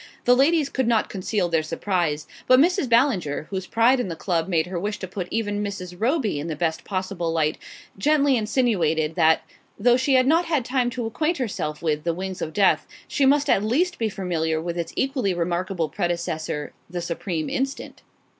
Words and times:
The 0.25 0.35
ladies 0.35 0.67
could 0.67 0.87
not 0.87 1.11
conceal 1.11 1.47
their 1.47 1.61
surprise; 1.61 2.25
but 2.47 2.59
Mrs. 2.59 2.89
Ballinger, 2.89 3.43
whose 3.51 3.67
pride 3.67 3.99
in 3.99 4.07
the 4.07 4.15
club 4.15 4.47
made 4.47 4.65
her 4.65 4.79
wish 4.79 4.97
to 4.97 5.07
put 5.07 5.27
even 5.29 5.63
Mrs. 5.63 5.95
Roby 5.95 6.39
in 6.39 6.47
the 6.47 6.55
best 6.55 6.83
possible 6.83 7.31
light, 7.31 7.59
gently 7.99 8.35
insinuated 8.35 9.13
that, 9.13 9.43
though 9.77 9.97
she 9.97 10.15
had 10.15 10.25
not 10.25 10.45
had 10.45 10.65
time 10.65 10.89
to 10.89 11.05
acquaint 11.05 11.37
herself 11.37 11.83
with 11.83 12.03
"The 12.03 12.15
Wings 12.15 12.41
of 12.41 12.51
Death," 12.51 12.87
she 13.07 13.27
must 13.27 13.47
at 13.47 13.63
least 13.63 13.99
be 13.99 14.09
familiar 14.09 14.59
with 14.59 14.75
its 14.75 14.91
equally 14.95 15.35
remarkable 15.35 15.87
predecessor, 15.87 16.73
"The 16.89 17.01
Supreme 17.03 17.47
Instant." 17.47 18.01